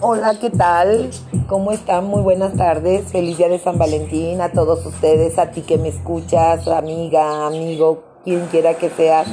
[0.00, 1.10] Hola, ¿qué tal?
[1.48, 2.06] ¿Cómo están?
[2.06, 3.06] Muy buenas tardes.
[3.10, 8.04] Feliz día de San Valentín a todos ustedes, a ti que me escuchas, amiga, amigo,
[8.22, 9.26] quien quiera que seas,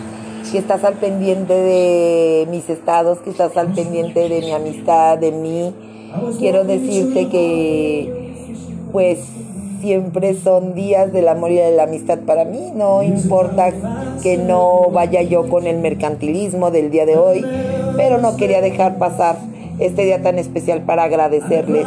[0.51, 5.31] que estás al pendiente de mis estados, que estás al pendiente de mi amistad, de
[5.31, 5.71] mí.
[6.39, 8.33] Quiero decirte que,
[8.91, 9.19] pues,
[9.81, 12.71] siempre son días del amor y de la amistad para mí.
[12.73, 13.71] No importa
[14.23, 17.45] que no vaya yo con el mercantilismo del día de hoy,
[17.95, 21.85] pero no quería dejar pasar este día tan especial para agradecerles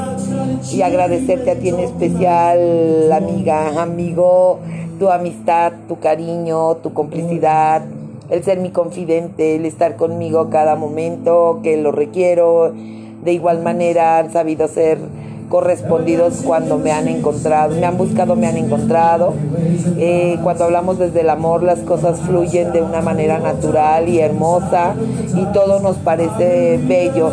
[0.73, 4.59] y agradecerte a ti en especial, amiga, amigo,
[4.99, 7.83] tu amistad, tu cariño, tu complicidad,
[8.31, 12.73] el ser mi confidente, el estar conmigo cada momento que lo requiero.
[13.25, 14.99] De igual manera han sabido ser
[15.49, 19.35] correspondidos cuando me han encontrado, me han buscado, me han encontrado.
[19.99, 24.95] Eh, cuando hablamos desde el amor, las cosas fluyen de una manera natural y hermosa
[25.35, 27.31] y todo nos parece bello.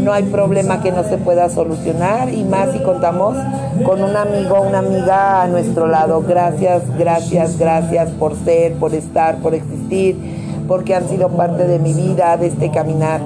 [0.00, 3.36] No hay problema que no se pueda solucionar y más si contamos
[3.84, 6.22] con un amigo, una amiga a nuestro lado.
[6.26, 11.92] Gracias, gracias, gracias por ser, por estar, por existir porque han sido parte de mi
[11.92, 13.20] vida, de este caminar.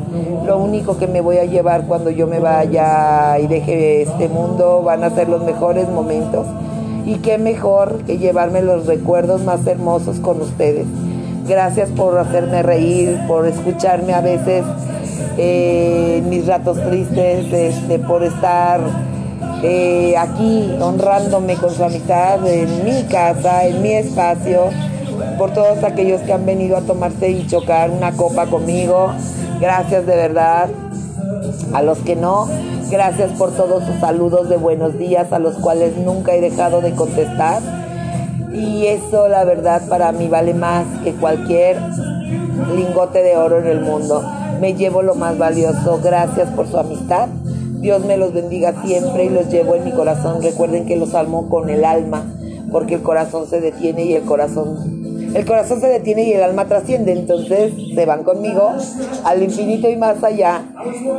[0.47, 4.83] Lo único que me voy a llevar cuando yo me vaya y deje este mundo
[4.83, 6.47] van a ser los mejores momentos.
[7.07, 10.87] Y qué mejor que llevarme los recuerdos más hermosos con ustedes.
[11.47, 14.65] Gracias por hacerme reír, por escucharme a veces
[15.39, 18.81] eh, mis ratos tristes, este, por estar
[19.63, 24.65] eh, aquí honrándome con su amistad en mi casa, en mi espacio
[25.37, 29.13] por todos aquellos que han venido a tomarse y chocar una copa conmigo.
[29.61, 30.69] Gracias de verdad.
[31.73, 32.49] A los que no,
[32.91, 36.93] gracias por todos sus saludos de buenos días, a los cuales nunca he dejado de
[36.93, 37.61] contestar.
[38.53, 41.77] Y eso, la verdad, para mí vale más que cualquier
[42.75, 44.23] lingote de oro en el mundo.
[44.61, 46.01] Me llevo lo más valioso.
[46.03, 47.29] Gracias por su amistad.
[47.81, 50.43] Dios me los bendiga siempre y los llevo en mi corazón.
[50.43, 52.25] Recuerden que los almo con el alma,
[52.73, 54.98] porque el corazón se detiene y el corazón
[55.35, 57.13] el corazón se detiene y el alma trasciende.
[57.13, 58.73] Entonces se van conmigo
[59.25, 60.63] al infinito y más allá.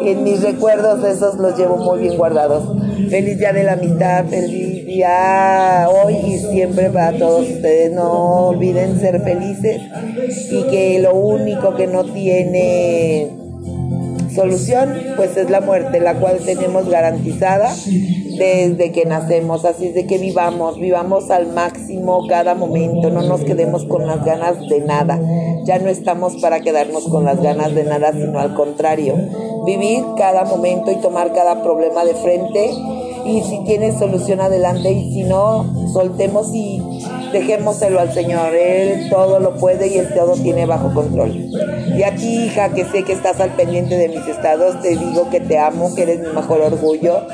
[0.01, 2.77] En mis recuerdos esos los llevo muy bien guardados.
[3.09, 7.91] Feliz día de la amistad, feliz día hoy y siempre para todos ustedes.
[7.91, 9.81] No olviden ser felices
[10.51, 13.48] y que lo único que no tiene
[14.39, 17.73] solución pues es la muerte, la cual tenemos garantizada
[18.38, 19.66] desde que nacemos.
[19.66, 24.23] Así es de que vivamos, vivamos al máximo cada momento, no nos quedemos con las
[24.23, 25.19] ganas de nada.
[25.66, 29.16] Ya no estamos para quedarnos con las ganas de nada, sino al contrario,
[29.66, 32.71] vivir cada momento y tomar cada problema de frente.
[33.25, 36.81] Y si tiene solución adelante y si no, soltemos y
[37.31, 38.53] dejémoselo al Señor.
[38.56, 41.50] Él todo lo puede y Él todo tiene bajo control.
[41.95, 45.29] Y a ti, hija, que sé que estás al pendiente de mis estados, te digo
[45.29, 47.28] que te amo, que eres mi mejor orgullo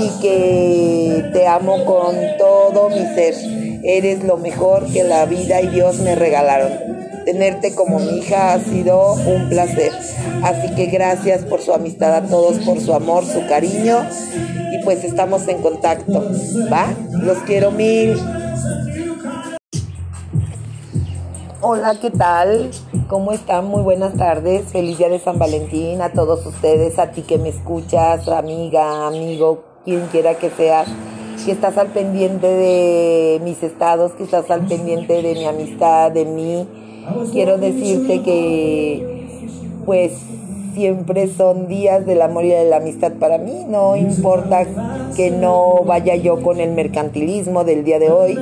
[0.00, 3.34] y que te amo con todo mi ser.
[3.84, 6.72] Eres lo mejor que la vida y Dios me regalaron.
[7.24, 9.92] Tenerte como mi hija ha sido un placer.
[10.42, 14.06] Así que gracias por su amistad a todos, por su amor, su cariño.
[14.72, 16.30] Y pues estamos en contacto.
[16.72, 16.92] ¿Va?
[17.12, 18.18] Los quiero mil.
[21.66, 22.72] Hola, ¿qué tal?
[23.08, 23.68] ¿Cómo están?
[23.68, 24.64] Muy buenas tardes.
[24.70, 29.64] Feliz día de San Valentín a todos ustedes, a ti que me escuchas, amiga, amigo,
[29.82, 30.86] quien quiera que seas,
[31.42, 36.26] que estás al pendiente de mis estados, que estás al pendiente de mi amistad, de
[36.26, 36.68] mí.
[37.32, 39.26] Quiero decirte que,
[39.86, 40.12] pues,
[40.74, 43.64] siempre son días del amor y de la amistad para mí.
[43.66, 44.66] No importa
[45.16, 48.38] que no vaya yo con el mercantilismo del día de hoy,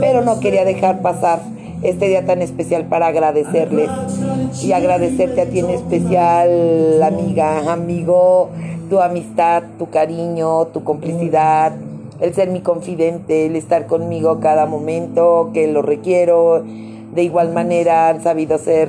[0.00, 1.53] pero no quería dejar pasar
[1.84, 3.90] este día tan especial para agradecerles
[4.62, 8.48] y agradecerte a ti en especial, amiga, amigo,
[8.88, 11.72] tu amistad, tu cariño, tu complicidad,
[12.20, 16.64] el ser mi confidente, el estar conmigo cada momento que lo requiero.
[17.14, 18.88] De igual manera han sabido ser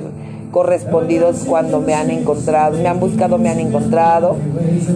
[0.50, 4.36] correspondidos cuando me han encontrado, me han buscado, me han encontrado.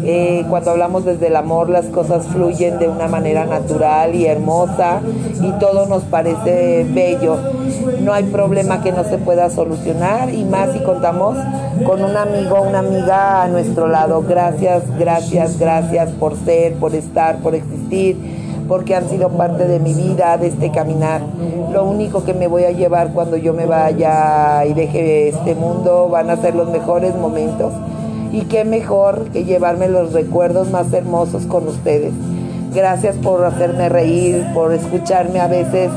[0.05, 5.01] Eh, cuando hablamos desde el amor, las cosas fluyen de una manera natural y hermosa
[5.41, 7.37] y todo nos parece bello.
[8.03, 11.37] No hay problema que no se pueda solucionar y más si contamos
[11.85, 14.25] con un amigo, una amiga a nuestro lado.
[14.27, 18.40] Gracias, gracias, gracias por ser, por estar, por existir
[18.71, 21.23] porque han sido parte de mi vida, de este caminar.
[21.73, 26.09] Lo único que me voy a llevar cuando yo me vaya y deje este mundo
[26.09, 27.73] van a ser los mejores momentos.
[28.31, 32.13] Y qué mejor que llevarme los recuerdos más hermosos con ustedes.
[32.73, 35.91] Gracias por hacerme reír, por escucharme a veces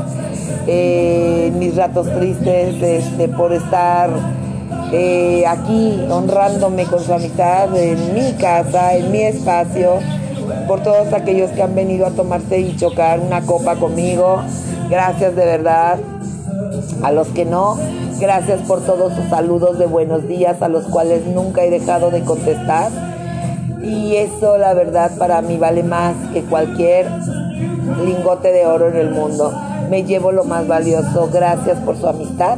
[0.65, 4.09] eh, mis ratos tristes, este, por estar
[4.91, 9.99] eh, aquí honrándome con su amistad en mi casa, en mi espacio,
[10.67, 14.41] por todos aquellos que han venido a tomarse y chocar una copa conmigo.
[14.89, 15.97] Gracias de verdad.
[17.03, 17.77] A los que no,
[18.19, 22.21] gracias por todos sus saludos de buenos días, a los cuales nunca he dejado de
[22.21, 22.91] contestar.
[23.81, 27.07] Y eso, la verdad, para mí vale más que cualquier
[28.05, 29.51] lingote de oro en el mundo.
[29.89, 31.29] Me llevo lo más valioso.
[31.31, 32.57] Gracias por su amistad.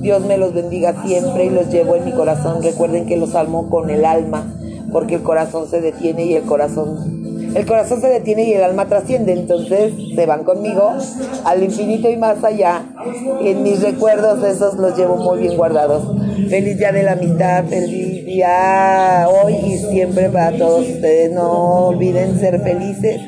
[0.00, 2.62] Dios me los bendiga siempre y los llevo en mi corazón.
[2.62, 4.44] Recuerden que los almo con el alma,
[4.92, 7.13] porque el corazón se detiene y el corazón
[7.54, 10.92] el corazón se detiene y el alma trasciende, entonces se van conmigo
[11.44, 12.82] al infinito y más allá.
[13.42, 16.04] Y en mis recuerdos esos los llevo muy bien guardados.
[16.48, 21.32] Feliz día de la amistad, feliz día hoy y siempre para todos ustedes.
[21.32, 23.20] No olviden ser felices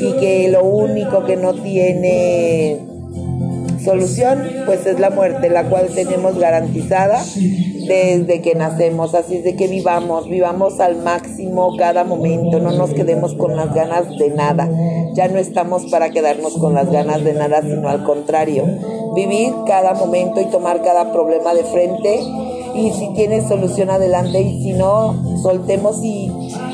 [0.00, 2.78] y que lo único que no tiene
[3.82, 7.22] solución pues es la muerte, la cual tenemos garantizada
[7.86, 9.14] desde que nacemos.
[9.14, 13.74] Así es de que vivamos, vivamos al máximo cada momento, no nos quedemos con las
[13.74, 14.68] ganas de nada.
[15.14, 18.64] Ya no estamos para quedarnos con las ganas de nada, sino al contrario,
[19.14, 22.20] vivir cada momento y tomar cada problema de frente.
[22.74, 26.28] Y si tiene solución adelante y si no, soltemos y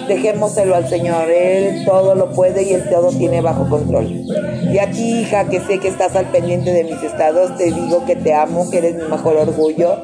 [0.08, 1.30] dejémoselo al Señor.
[1.30, 4.24] Él todo lo puede y Él todo tiene bajo control.
[4.72, 8.06] Y a ti, hija, que sé que estás al pendiente de mis estados, te digo
[8.06, 9.96] que te amo, que eres mi mejor orgullo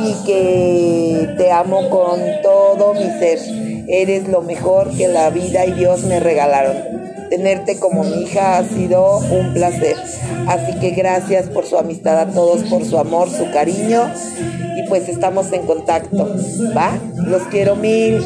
[0.00, 3.38] y que te amo con todo mi ser.
[3.88, 6.76] Eres lo mejor que la vida y Dios me regalaron.
[7.30, 9.96] Tenerte como mi hija ha sido un placer.
[10.46, 14.10] Así que gracias por su amistad a todos, por su amor, su cariño.
[14.76, 16.34] Y pues estamos en contacto.
[16.76, 16.98] ¿Va?
[17.26, 18.22] Los quiero mil.